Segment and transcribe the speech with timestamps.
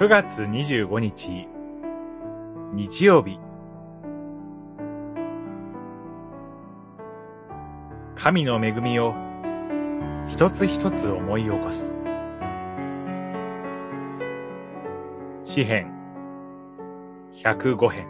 [0.00, 1.46] 9月25日、
[2.72, 3.38] 日曜日。
[8.16, 9.14] 神の恵みを
[10.26, 11.92] 一つ一つ思い起こす。
[15.44, 15.92] 詩編
[17.34, 18.08] 105編。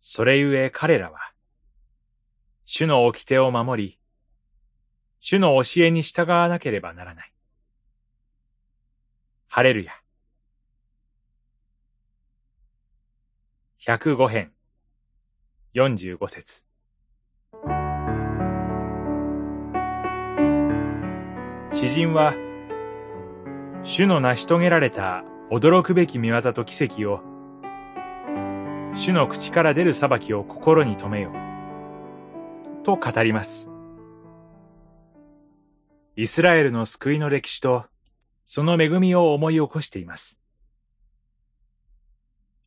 [0.00, 1.18] それゆえ彼らは、
[2.64, 3.98] 主の掟を守り、
[5.20, 7.32] 主の教えに従わなければならない。
[9.48, 9.92] ハレルヤ。
[13.86, 14.52] 105編、
[15.74, 16.66] 45節
[21.72, 22.34] 詩人は、
[23.82, 27.20] 主の成し遂げられた驚くべき見業と奇跡を、
[28.94, 32.82] 主の口から出る裁きを心に留めよう。
[32.82, 33.75] と語ります。
[36.18, 37.84] イスラエルの救いの歴史と、
[38.46, 40.40] その恵みを思い起こしています。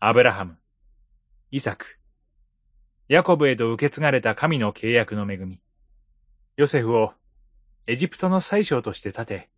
[0.00, 0.58] アブラハム、
[1.50, 1.98] イサク、
[3.08, 5.62] ヤコブへと受け継がれた神の契約の恵み、
[6.58, 7.14] ヨセフを
[7.86, 9.48] エジプトの宰相として立て、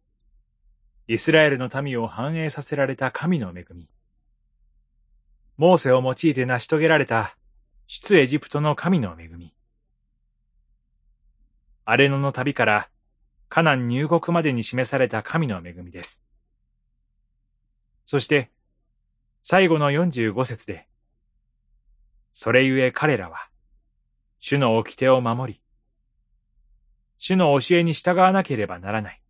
[1.08, 3.88] イスラエルの民を繁栄させられた神の恵み、
[5.56, 7.36] モーセを用いて成し遂げられた
[7.88, 9.52] 出エジプトの神の恵み、
[11.84, 12.88] アレノの旅から
[13.50, 16.22] カナン入国までに示された神の恵みです。
[18.06, 18.52] そして、
[19.42, 20.86] 最後の45節で、
[22.32, 23.48] それゆえ彼らは、
[24.38, 25.60] 主の掟を守り、
[27.18, 29.20] 主の教えに従わなければならない。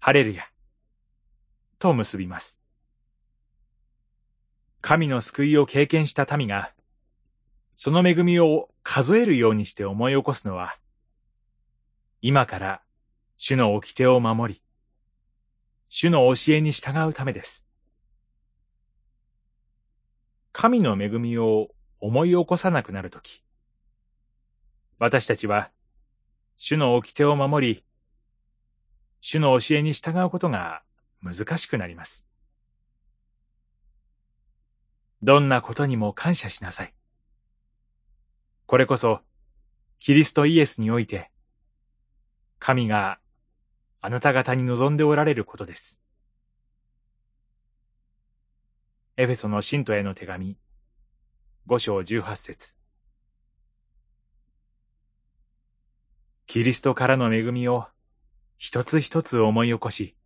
[0.00, 0.44] ハレルヤ。
[1.78, 2.58] と結びます。
[4.80, 6.72] 神の救いを経験した民が、
[7.76, 10.76] その恵みを数えるようにして思い起こすのは、
[12.26, 12.80] 今から
[13.36, 14.62] 主の掟を守り、
[15.90, 17.66] 主の教えに従うためです。
[20.50, 21.68] 神の恵みを
[22.00, 23.44] 思い起こさなくなるとき、
[24.98, 25.70] 私たちは、
[26.56, 27.84] 主の掟を守り、
[29.20, 30.82] 主の教えに従うことが
[31.20, 32.26] 難しくなります。
[35.22, 36.94] どんなことにも感謝しなさい。
[38.64, 39.20] これこそ、
[39.98, 41.30] キリストイエスにおいて、
[42.66, 43.18] 神が
[44.00, 46.00] あなた方に望んでおられることです。
[49.18, 50.56] エフェソの信徒への手紙、
[51.66, 52.74] 五章十八節
[56.46, 57.86] キリストからの恵みを
[58.56, 60.16] 一つ一つ思い起こし、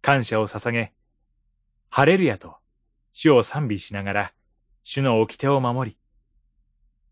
[0.00, 0.94] 感謝を捧げ、
[1.90, 2.56] ハレルヤと
[3.12, 4.32] 主を賛美しながら、
[4.82, 5.98] 主の掟を守り、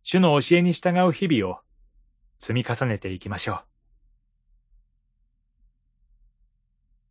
[0.03, 1.61] 主の教えに従う日々を
[2.39, 3.74] 積み重ねていきましょう。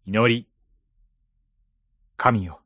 [0.06, 0.50] 祈り。
[2.18, 2.60] 神よ。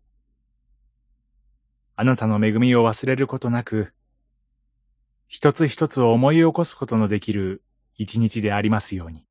[1.95, 3.93] あなたの恵みを忘れることなく、
[5.27, 7.61] 一つ一つを思い起こすことのできる
[7.95, 9.26] 一日でありますように。